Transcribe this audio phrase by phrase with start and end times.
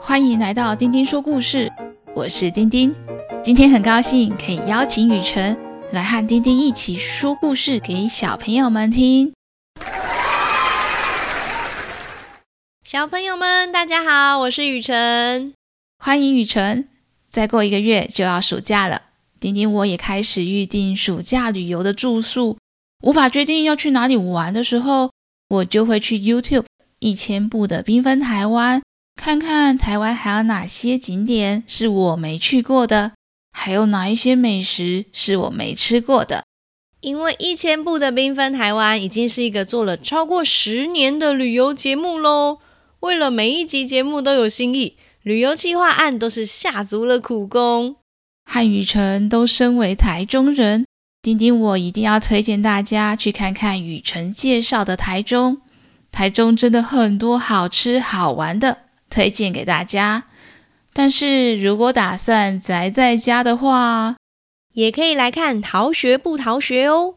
[0.00, 1.72] 欢迎来到丁丁说故事，
[2.14, 2.94] 我是丁丁。
[3.42, 5.56] 今天很高兴可以邀请雨辰
[5.90, 9.32] 来和丁丁一起说故事给小朋友们听。
[12.84, 15.52] 小朋友们，大家好，我是雨辰。
[15.98, 16.88] 欢迎雨辰。
[17.28, 19.02] 再过一个月就要暑假了，
[19.40, 22.56] 丁丁我也开始预定暑假旅游的住宿。
[23.04, 25.10] 无法决定要去哪里玩的时候，
[25.50, 26.64] 我就会去 YouTube
[27.00, 28.80] 一千步的缤纷台湾。
[29.14, 33.12] 看看台湾还有哪些景点是我没去过的，
[33.52, 36.44] 还有哪一些美食是我没吃过的。
[37.02, 42.60] 因为一千步的缤纷台湾已经是一个做了超过十年的旅游节目喽。
[43.00, 47.96] 为了每一集节目都有新意，旅游计划案都是下足了苦功。
[48.50, 50.86] 和雨辰都身为台中人，
[51.24, 55.62] 丁丁我一定要推荐大家去看看雨辰介绍的台中。
[56.12, 58.80] 台中真的很多好吃好玩的。
[59.08, 60.24] 推荐给大家，
[60.92, 64.16] 但是如果打算宅在家的话，
[64.74, 67.14] 也可以来看逃学不逃学哦，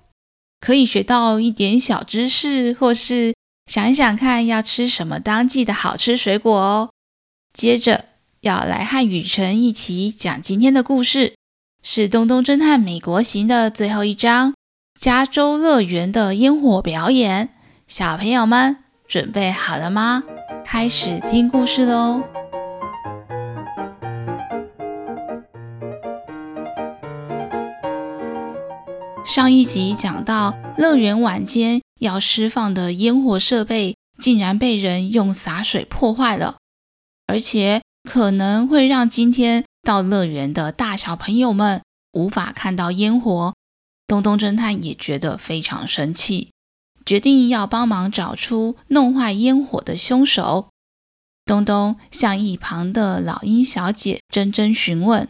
[0.62, 3.34] 可以学到一点小知识，或是
[3.66, 6.92] 想一想看要吃什么当季的好吃水果哦。
[7.52, 8.06] 接着
[8.40, 11.34] 要来和雨辰一起讲今天的故事，
[11.84, 14.54] 是《东东侦探美国行》的最后一章——
[15.00, 17.50] 加州乐园的烟火表演。
[17.88, 20.24] 小朋友们准备好了吗？
[20.66, 22.24] 开始听故事喽！
[29.26, 36.58] 上一集讲到，乐园晚间要释放的烟火设备竟然被人用洒水破坏了，
[37.28, 43.54] 而且可能会让今天到乐园的大小朋友们无法看到烟火。
[44.06, 46.50] 东东侦探也觉得非常生气。
[47.06, 50.68] 决定要帮忙找出弄坏烟火的凶手。
[51.46, 55.30] 东东向一旁的老鹰小姐珍珍询问：“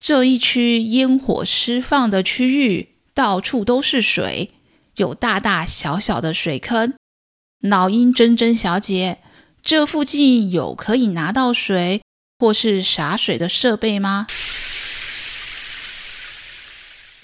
[0.00, 4.52] 这一区烟火释放的区域，到处都是水，
[4.96, 6.94] 有大大小小的水坑。
[7.60, 9.18] 老鹰珍珍小姐，
[9.60, 12.00] 这附近有可以拿到水
[12.40, 14.26] 或是洒水的设备吗？”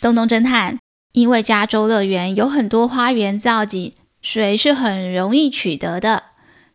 [0.01, 0.79] 东东侦探。
[1.13, 6.25] 因为加州乐园有很多花园造景，水是很容易取得的。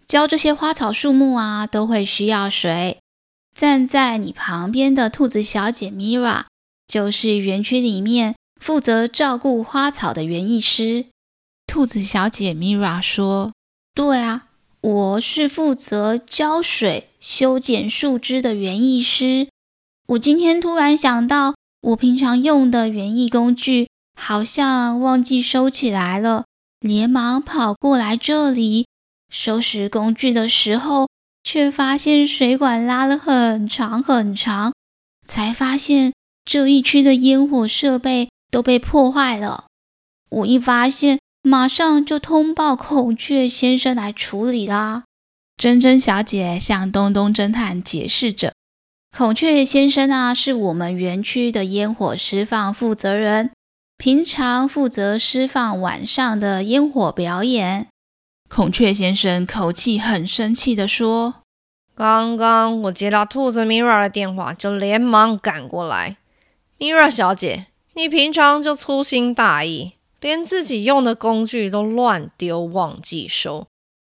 [0.07, 2.97] 浇这些花草树木啊，都会需要水。
[3.55, 6.45] 站在你旁边的兔子小姐 Mira，
[6.87, 11.05] 就是园区里面负责照顾花草的园艺师。
[11.67, 13.53] 兔子小姐 Mira 说
[13.93, 14.45] ：“对啊，
[14.81, 19.47] 我是负责浇水、修剪树枝的园艺师。
[20.07, 26.43] 我今天突然想到，我平常用的园艺工具。”好像忘记收起来了，
[26.79, 28.85] 连忙跑过来这里
[29.29, 31.07] 收拾工具的时候，
[31.43, 34.73] 却发现水管拉了很长很长，
[35.25, 39.65] 才发现这一区的烟火设备都被破坏了。
[40.29, 45.03] 我一发现，马上就通报孔雀先生来处理啦。
[45.57, 48.53] 珍珍小姐向东东侦探解释着
[49.15, 53.51] ：“孔雀先生啊，是我们园区的烟火释放负责人。”
[53.97, 57.87] 平常负责释放晚上的烟火表演。
[58.49, 61.43] 孔雀先生口气很生气地说
[61.93, 66.17] ：“刚刚我接到兔子 Mira 的电话，就连忙赶过来。
[66.79, 73.67] Mira 小姐，你平常就粗心大意，连自己用的工具都乱丢，忘记收，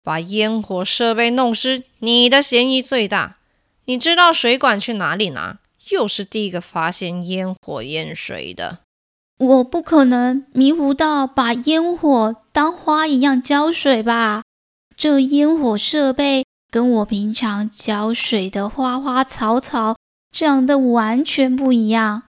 [0.03, 3.37] 把烟火设备弄湿，你的嫌疑最大。
[3.85, 5.59] 你知道水管去哪里拿？
[5.91, 8.79] 又是第一个发现烟火淹水的。”
[9.39, 14.43] 我不可能迷糊到把烟火当花一样浇水吧？
[14.97, 19.97] 这烟火设备跟我平常浇水的花花草草
[20.33, 22.23] 长得完全不一样，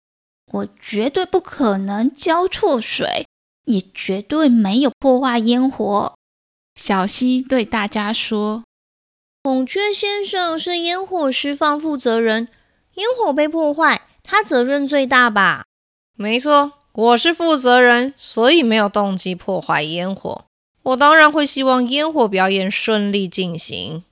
[0.52, 3.26] 我绝对不可能浇错水，
[3.68, 6.14] 也绝对没有破坏烟火。
[6.74, 8.64] 小溪对大家说
[9.44, 12.48] ：“孔雀先生是烟火释放负责人，
[12.94, 15.64] 烟火被破坏，他责任最大吧？”
[16.16, 16.72] 没错。
[16.92, 20.46] 我是负责人，所以没有动机破坏烟火。
[20.82, 24.02] 我当然会希望烟火表演顺利进行。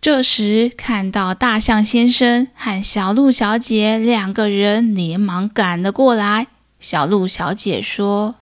[0.00, 6.46] 这时，看到大象先生和小鹿小姐两个人连忙赶了过来。
[6.78, 8.36] 小鹿小姐说：“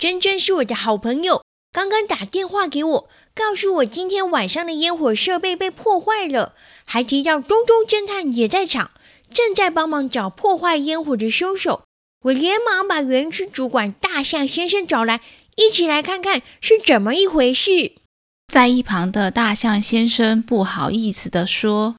[0.00, 6.54] 珍珍是我的好朋友，刚刚打电话给我，告诉我今天晚上的烟火设备被破坏了，
[6.86, 8.92] 还提到东东侦探也在场，
[9.30, 11.82] 正在帮忙找破坏烟火的凶手。”
[12.24, 15.20] 我连忙把园区主管大象先生找来，
[15.56, 17.92] 一起来看看是怎么一回事。
[18.50, 21.96] 在一旁的大象先生不好意思地说：“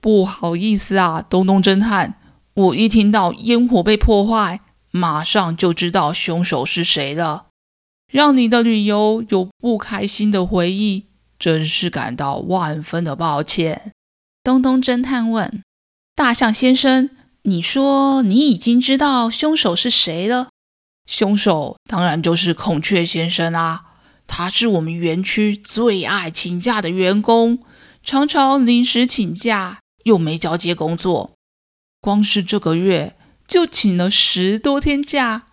[0.00, 2.14] 不好意思啊，东东侦探，
[2.54, 4.60] 我一听到烟火被破坏，
[4.92, 7.46] 马上就知道凶手是谁了，
[8.12, 11.06] 让你的旅游有不开心的回忆，
[11.38, 13.92] 真是感到万分的抱歉。”
[14.44, 15.64] 东东侦探问
[16.14, 17.10] ：“大象先生，
[17.42, 20.50] 你说你已经知道凶手是谁了？
[21.06, 23.86] 凶手当然就是孔雀先生啊。”
[24.34, 27.58] 他是我们园区最爱请假的员工，
[28.02, 31.32] 常常临时请假，又没交接工作，
[32.00, 33.14] 光是这个月
[33.52, 35.44] 就请了十多天假。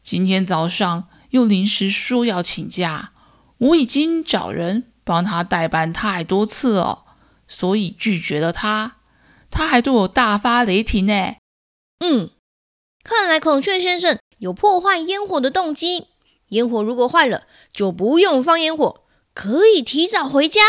[0.00, 3.12] 今天早上又临时说要请假，
[3.58, 7.04] 我已经找人帮他代班太多次了，
[7.46, 8.96] 所以拒绝了他。
[9.50, 11.34] 他还对我大发雷霆呢。
[11.98, 12.30] 嗯，
[13.04, 16.06] 看来孔雀先生有破坏烟火的动机。
[16.48, 19.02] 烟火如果坏了，就不用放烟火，
[19.34, 20.62] 可以提早回家。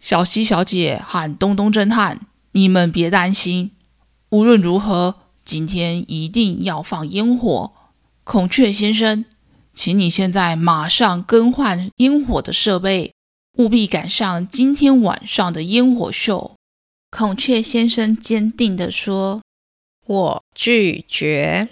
[0.00, 2.20] 小西小姐喊东东侦探，
[2.52, 3.72] 你们别担心，
[4.30, 7.72] 无论如何，今天一定要放烟火。
[8.24, 9.24] 孔雀先生，
[9.74, 13.12] 请你现在马上更换烟火的设备，
[13.58, 16.56] 务必赶上今天晚上的烟火秀。
[17.10, 19.42] 孔雀先生坚定地说
[20.06, 21.68] ：“我拒绝。”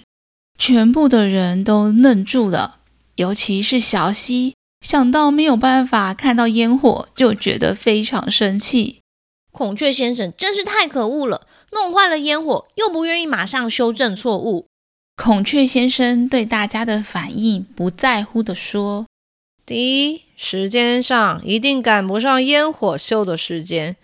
[0.59, 2.81] 全部的人都愣住了。
[3.17, 9.02] 尤其是小希，想到没有办法看到烟火，就觉得非常生气。
[9.53, 14.67] 孔雀先生真是太可恶了，弄坏了烟火，又不愿意马上修正错误。
[15.15, 19.07] 孔雀先生对大家的反应不在乎地说
[19.65, 23.97] ：“第一，时间上一定赶不上烟火秀的时间，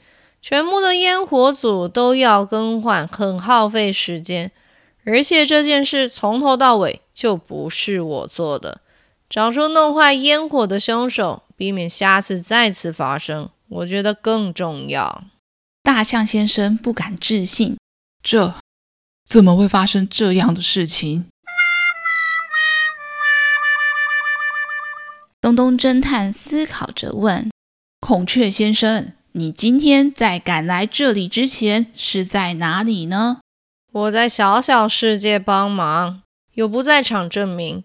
[0.42, 4.52] 全部的烟火组都要更换，很耗费时间。
[5.04, 8.82] 而且这件事从头到尾就不是我做的。”
[9.30, 15.24] 找出弄坏烟火的凶手，避免下次再次发生，我觉得更重要。
[15.88, 17.78] 大象先生不敢置信
[18.22, 18.56] ：“这
[19.24, 21.24] 怎么会发生这样的事情？”
[25.40, 27.50] 东东侦探思考着问
[28.06, 33.40] ：“孔雀先生，你今天在赶来这里之前是在哪里呢
[33.90, 36.20] ？”“我在小小世界帮忙，
[36.52, 37.82] 有不在场证明。”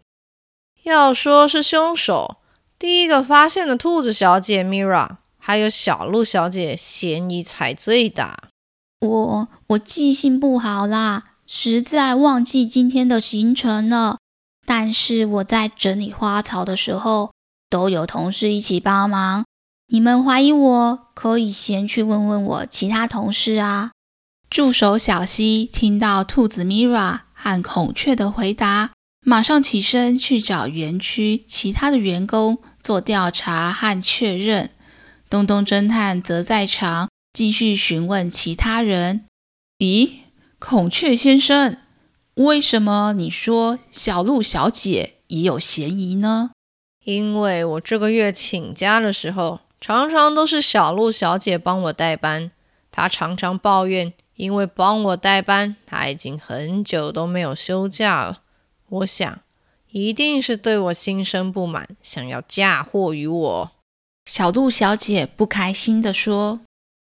[0.83, 2.41] 要说是凶手，
[2.77, 5.15] 第一个发现的兔子小姐 Mira，
[5.45, 8.47] 还有小鹿小姐，嫌疑才最大。
[9.01, 14.19] 我我记性不好啦，实在忘记今天的行程了。
[14.65, 17.33] 但是我在整理花草的时候，
[17.69, 19.43] 都有同事一起帮忙。
[19.91, 23.91] 你们怀疑我，可以先去问问我其他同事啊。
[24.49, 28.91] 助手小希听到兔子 Mira 和孔雀的回答。
[29.25, 34.69] 马上起身去找园区其他的员工做调查和确认。
[35.33, 39.25] 东东侦探则在场继续询问其他人
[39.81, 40.11] ：“咦，
[40.59, 41.77] 孔雀先生，
[42.35, 46.51] 为什么你说小鹿小姐也有嫌疑呢
[47.03, 52.51] ？”“因为我这个月请假的时候，常常都是小鹿小姐帮我代班。
[52.91, 58.43] 她常常抱怨，因为帮我代班，她已经很久都没有休假了。”
[58.87, 59.39] 我想，
[59.89, 63.71] 一定是对我心生不满，想要嫁祸于我。
[64.25, 66.61] 小鹿小姐不开心地说：“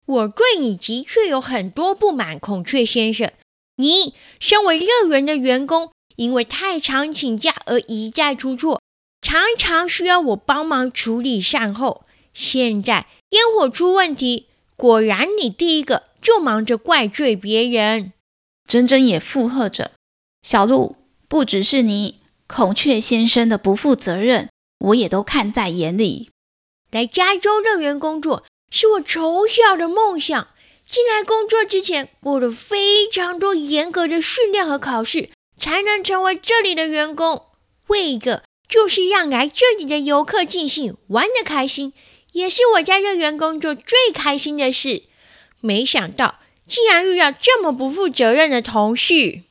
[0.07, 3.31] 我对你的确有很多不满，孔雀先生。
[3.77, 8.81] 你身为乐园的员工，因为太常请假而一再出错，
[9.21, 12.05] 常常需要我帮忙处理善后。
[12.33, 14.47] 现在烟火出问题，
[14.77, 18.13] 果然你第一个就忙着怪罪别人。”
[18.69, 19.93] 珍珍也附和着
[20.43, 20.97] ：“小鹿。”
[21.29, 24.49] 不只是你，孔雀先生的不负责任，
[24.79, 26.31] 我也都看在眼里。
[26.91, 30.49] 来加州乐园工作是我从小的梦想。
[30.89, 35.29] 进来工作之前，过了非常多严格的训练和考试，
[35.59, 37.43] 才能成为这里的员工。
[37.89, 41.93] 为一个就是让来这里的游客尽兴、玩得开心，
[42.33, 45.03] 也是我在乐园工作最开心的事。
[45.61, 49.43] 没想到，竟然遇到这么不负责任的同事。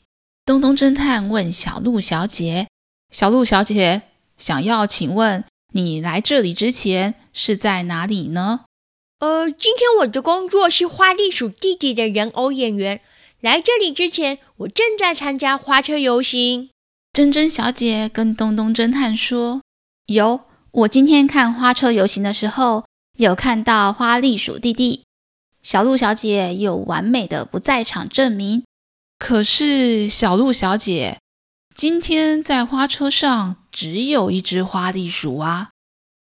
[0.44, 2.68] 东东侦探问小鹿小姐
[3.14, 4.02] ：“小鹿小姐，
[4.40, 5.44] 想要请问
[5.78, 8.62] 你来这里之前是在哪里呢
[9.20, 13.02] ？”“呃，今天我的工作是花栗鼠弟弟的人偶演员。
[13.40, 16.70] 来这里之前，我正在参加花车游行。”
[17.14, 19.62] 珍珍小姐跟东东侦探说
[20.08, 20.42] ：“有，
[20.72, 22.86] 我今天看花车游行的时候，
[23.18, 25.04] 有看到花栗鼠弟弟。
[25.64, 28.64] 小鹿小姐有完美的不在场证明。”
[29.20, 31.18] 可是，小鹿小姐，
[31.78, 35.70] 今天在花车上只有一只花栗鼠啊！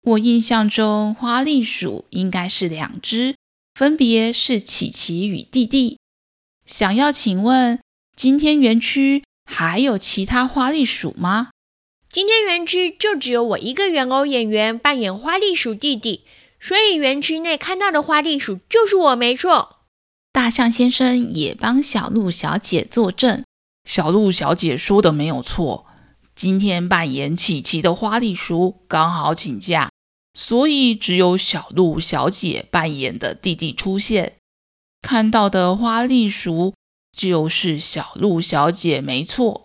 [0.02, 3.38] 我印象中花栗鼠应该是两只，
[3.74, 6.00] 分别是琪琪与弟弟。
[6.66, 7.80] 想要请问，
[8.14, 11.52] 今天园区还有其他花栗鼠吗？
[12.12, 16.26] 今天园区就只有我一个人偶演员扮演花栗鼠弟弟，
[16.60, 19.78] 所以园区内看到的花栗鼠就是我，没错。
[20.34, 23.46] 大象先生也帮小鹿小姐作证。
[23.88, 25.86] 小鹿小姐说的没有错，
[26.36, 29.90] 今天扮演琪琪的花栗鼠刚好请假，
[30.38, 34.34] 所以只有小鹿小姐扮演的弟弟出现。
[35.02, 36.74] 看到的花栗鼠
[37.16, 39.64] 就是小鹿小姐，没错。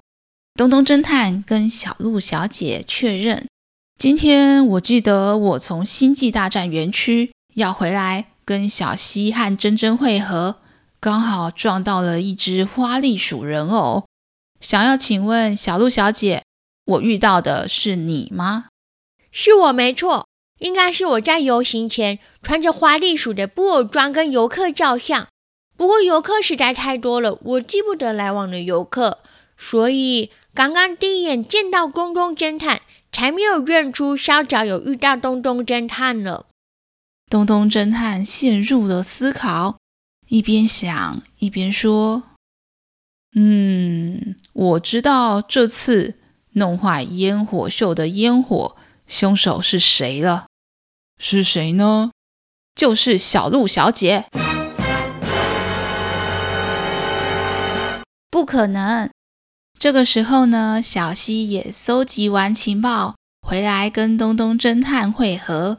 [0.54, 3.48] 东东侦探跟小鹿小姐确认，
[3.98, 10.58] 今天我记得我从星际大战园区要回来，跟小希和珍珍会合，
[11.00, 14.04] 刚好撞到了一只花栗鼠人偶。
[14.62, 16.44] 想要请问小鹿小姐，
[16.86, 18.68] 我遇到的是你吗？
[19.32, 20.28] 是我没错，
[20.60, 25.26] 应该是我在游行前穿着花栗鼠的布偶装跟游客照相。
[25.76, 29.18] 不过游客实在太多了，我记不得来往的游客，
[29.58, 36.46] 所以刚刚第一眼见到东东侦探，才没有认出稍早有遇到东东侦探了。
[37.28, 39.78] 东东侦探陷入了思考，
[40.28, 42.22] 一边想一边说。
[43.34, 46.16] 嗯，我知道这次
[46.52, 50.46] 弄坏烟火秀的烟火凶手是谁了。
[51.18, 52.10] 是谁呢？
[52.74, 54.26] 就是小鹿小姐。
[58.30, 59.08] 不可能！
[59.78, 65.78] 这个时候呢，小西也搜集完情报，回来跟东东侦探会合。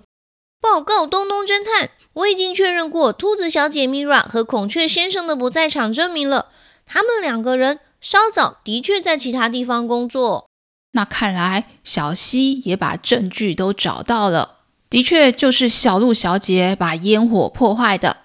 [0.60, 6.48] 报告东东侦探，我已经确认过兔子小姐 Mira 和孔雀先生的不在场证明了。
[6.86, 10.48] 他们两个人稍早的确在其他地方工作。
[10.92, 14.60] 那看来小西也把证据都找到了，
[14.90, 18.18] 的确就是小鹿小姐把烟火破坏的。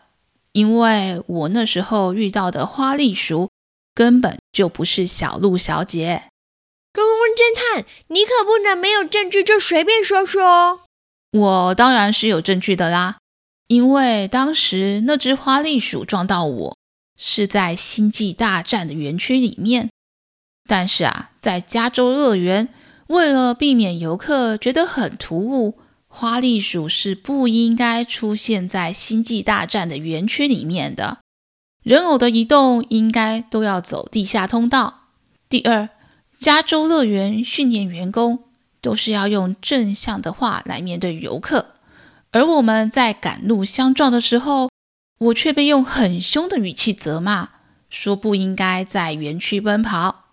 [0.53, 3.49] 因为我那时候遇到的花栗鼠
[3.95, 6.25] 根本就不是小鹿小姐。
[6.93, 10.81] 东东侦探，你可不能没有证据就随便说说。
[11.33, 13.19] 我当然是有证据的啦，
[13.69, 16.77] 因为当时那只花栗鼠撞到我。
[17.21, 19.91] 是在星际大战的园区里面，
[20.69, 22.69] 但是啊，在加州乐园，
[23.09, 25.75] 为了避免游客觉得很突兀，
[26.07, 31.19] 花栗鼠是不应该出现在星际大战的园区里面的。
[31.83, 35.09] 人偶的移动应该都要走地下通道。
[35.49, 35.89] 第二，
[36.37, 38.45] 加州乐园训练员工
[38.81, 41.73] 都是要用正向的话来面对游客，
[42.31, 44.71] 而我们在赶路相撞的时候。
[45.19, 47.49] 我却被用很凶的语气责骂，
[47.91, 50.27] 说不应该在园区奔跑。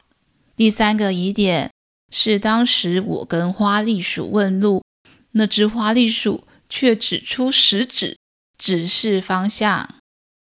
[0.55, 1.71] 第三个疑点
[2.11, 4.83] 是，当时我跟花栗鼠问路，
[5.31, 8.17] 那只花栗鼠却指出食指，
[8.57, 9.95] 指示方向。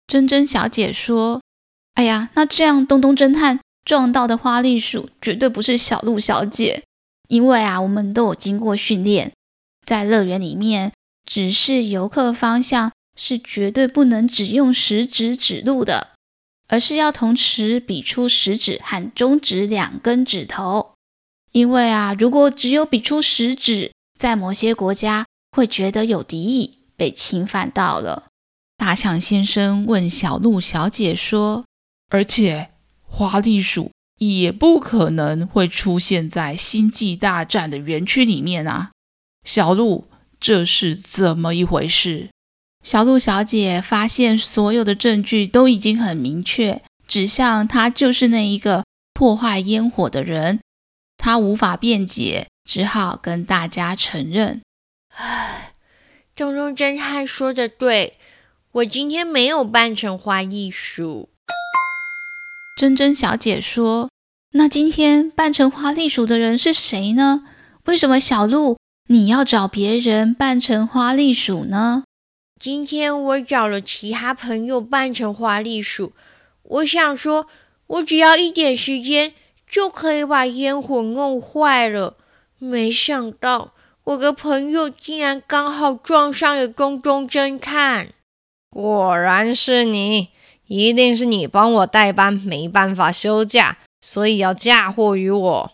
[0.06, 1.42] 珍珍小姐说
[1.94, 6.84] ：“哎呀，那这样东东侦探撞到的花栗鼠绝对不是小鹿小姐，
[7.28, 9.32] 因为啊，我们都有经过训练，
[9.84, 10.92] 在乐园里面
[11.24, 16.12] 指示游客方向。”是绝对不能只用食指指路的，
[16.68, 20.94] 而是要同时比出食指和中指两根指头。
[21.52, 28.28] 因为啊，如果只有比出食指，在某些国家会觉得有敌意，被侵犯到了。
[28.78, 31.66] 大象先生问小鹿小姐说
[32.08, 32.70] ：“而且
[33.02, 38.92] 花栗鼠也不可能会出现在星际大战的园区里面啊，
[39.44, 40.08] 小鹿，
[40.40, 42.30] 这是怎么一回事？”
[42.82, 50.60] 小鹿小姐发现，所有的证据都已经很明确，指向她就是那一个破坏烟火的人。
[51.18, 54.62] 她无法辩解，只好跟大家承认
[55.14, 55.74] ：“唉，
[56.34, 58.18] 东东侦探说的对，
[58.72, 61.28] 我今天没有扮成花栗鼠。”
[62.80, 64.08] 珍珍小姐说
[64.56, 67.44] ：“那今天扮成花栗鼠的人是谁呢？
[67.84, 72.04] 为什么小鹿你要找别人扮成花栗鼠呢？”
[72.60, 76.12] 今天我找了其他朋友扮成花栗鼠，
[76.62, 77.46] 我想说，
[77.86, 79.32] 我只要一点时间
[79.66, 82.18] 就可以把烟火弄坏了。
[82.58, 83.72] 没想到
[84.04, 88.12] 我的朋友竟然刚好撞上了东东侦探，
[88.68, 90.28] 果然是你，
[90.66, 95.72] 一定是你帮我代班，没办法休假，所以要嫁祸于我。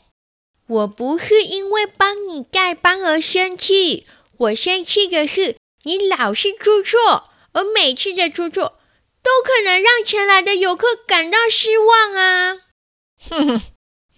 [0.68, 5.56] 我不是因为帮你代班而生气，我生气的是。
[5.86, 8.80] 你老是出错，而每次的出错
[9.22, 12.56] 都可能让前来的游客感到失望啊！
[13.30, 13.62] 哼哼，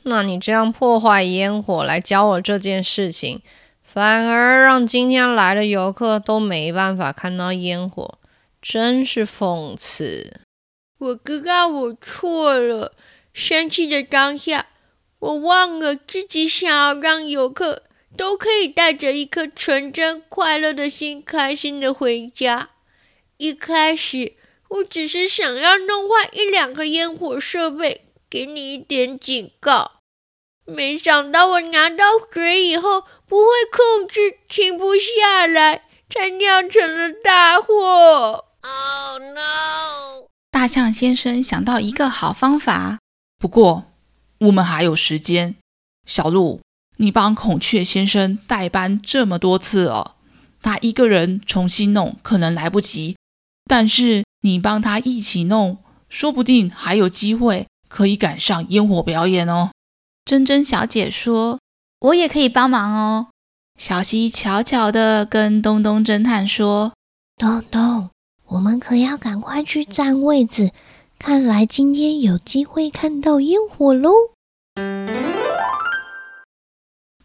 [0.04, 3.42] 那你这样破坏烟火来教我这件事情，
[3.82, 8.18] 反而让今天来的游客都没办法看到烟火，
[8.62, 10.40] 真是讽刺。
[10.98, 12.94] 我知道我错了，
[13.34, 14.68] 生气的当下，
[15.18, 17.82] 我忘了自己想要让游客
[18.18, 22.70] 都可以带着一颗纯真快乐的心，开心的回家。
[23.36, 24.34] 一开始，
[24.68, 30.00] 我只是想要弄坏一两个烟火设备，给你一点警告。
[30.64, 38.46] 没想到我拿到水以后，不会控制，停不下来，才酿成了大祸。
[38.60, 40.26] Oh no！
[40.50, 42.98] 大象先生想到一个好方法，
[43.38, 43.84] 不过
[44.40, 45.54] 我们还有时间。
[46.04, 46.60] 小鹿，
[46.98, 50.16] 你帮孔雀先生代班这么多次了，
[50.60, 53.16] 他一个人重新弄可能来不及。
[53.66, 55.78] 但是你帮他一起弄，
[56.08, 59.70] 说不定还有机会可以赶上烟火表演哦。
[60.24, 61.58] 珍珍小姐说
[62.00, 63.28] ：“我也可以帮忙哦。”
[63.78, 66.92] 小希悄悄地跟东东侦探说
[67.38, 68.10] ：“东东，
[68.46, 70.72] 我们可要赶快去占位置，
[71.18, 74.10] 看来今天有机会看到烟火喽。”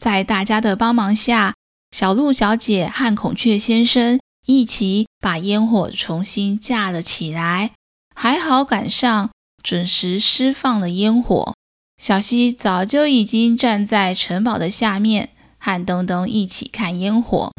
[0.04, 1.54] 在大家的帮忙下，
[1.92, 4.20] 小鹿小姐和孔雀先生。
[4.46, 7.72] 一起把烟火重新架了起来，
[8.14, 9.30] 还好赶上
[9.64, 11.54] 准时释放了烟火。
[11.98, 17.52] 小希早就已经站在城堡的下面，和东东一起看烟火。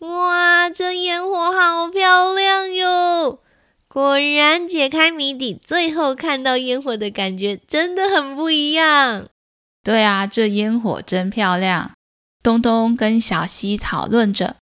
[0.00, 2.85] 哇，这烟火好漂亮哟！
[3.96, 9.30] 果然解开谜底，最后看到烟火的感觉真的很不一样。
[9.82, 11.92] 对啊，这烟火真漂亮。
[12.42, 14.56] 东东跟小西讨论着，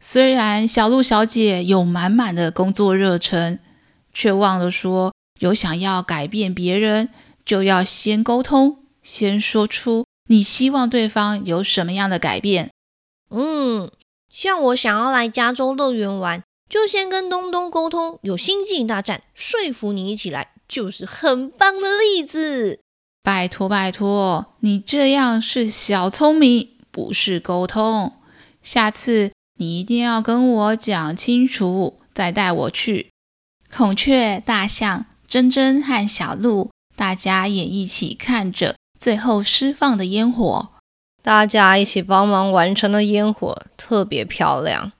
[0.00, 3.60] 虽然小鹿小姐有满满的工作热忱，
[4.12, 7.10] 却忘了说，有想要改变别人，
[7.44, 12.70] 就要先沟通，先说出你希望对方有什么样的改变。
[13.30, 13.88] 嗯，
[14.28, 22.78] 像我想要来加州乐园玩，就先跟东东沟通，有星际大战，说服你一起来，就是很棒的例子。
[23.24, 28.12] 拜托拜托，你这样是小聪明，不是沟通。
[28.62, 33.10] 下次你一定要跟我讲清楚，再带我去。
[33.74, 40.68] 孔雀、大象、珍珍和小鹿，大家也一起看着最后释放的烟火。
[41.22, 44.92] 大家一起帮忙完成的烟火特别漂亮。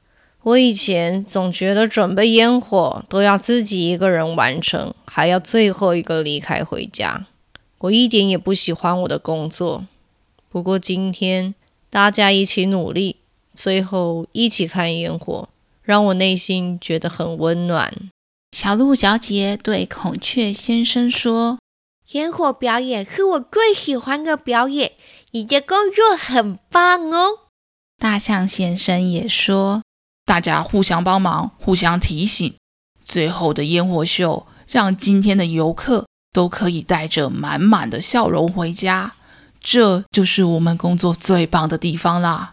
[0.50, 7.26] 我以前总觉得准备烟火都要自己一个人完成，还要最后一个离开回家。
[7.78, 9.86] 我一点也不喜欢我的工作，
[10.48, 11.54] 不过今天
[11.88, 13.16] 大家一起努力，
[13.54, 15.48] 最后一起看烟火，
[15.82, 18.10] 让我内心觉得很温暖。
[18.50, 21.58] 小鹿小姐对孔雀先生说
[22.12, 24.92] ：“烟火表演是我最喜欢的表演，
[25.30, 27.38] 你的工作很棒哦。”
[27.96, 29.82] 大象先生也说
[30.30, 32.54] ：“大家互相帮忙，互相提醒，
[33.04, 39.14] 最后的烟火秀让今天的游客。”都可以带着满满的笑容回家，
[39.60, 42.52] 这就是我们工作最棒的地方啦！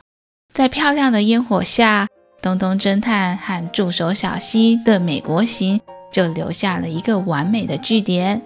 [0.51, 2.07] 在漂亮的烟火下，
[2.41, 5.79] 东东侦探和助手小希的美国行
[6.11, 8.41] 就留下了一个完美的句点。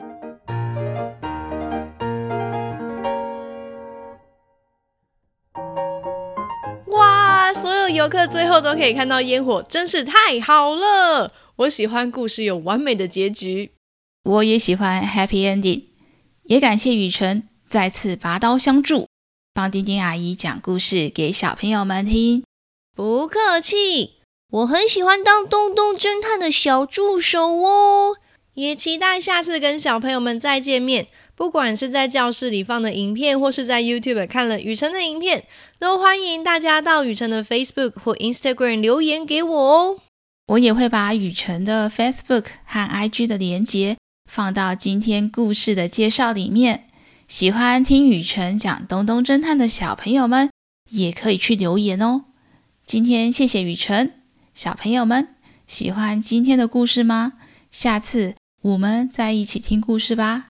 [7.94, 11.34] 游客最后都可以看到烟火，真是太好了！
[11.58, 13.72] 我喜欢故事有完美的结局。
[14.24, 15.84] 我也喜欢 Happy Ending，
[16.44, 19.08] 也感谢雨辰再次拔刀相助，
[19.54, 22.44] 帮丁丁阿姨讲故事给小朋友们听。
[22.96, 24.16] 不客气，
[24.52, 28.16] 我很喜欢当东东侦探的小助手哦，
[28.54, 31.08] 也期待下次跟小朋友们再见面。
[31.34, 35.46] 不管是在教室里放的影片，或是在 YouTube 看了雨辰的影片，
[35.82, 39.98] 都欢迎大家到雨辰的 Facebook 或 Instagram 留言给我哦。
[40.50, 43.98] 我也会把雨辰的 Facebook 和 IG 的连结。
[44.30, 46.86] 放到今天故事的介绍里面。
[47.28, 50.52] 喜欢听雨辰讲东东侦探的小朋友们，
[50.92, 52.26] 也可以去留言哦。
[52.86, 54.22] 今天谢谢雨辰，
[54.54, 55.30] 小朋友们
[55.66, 57.34] 喜欢今天的故事吗？
[57.72, 60.50] 下次我们再一起听故事吧。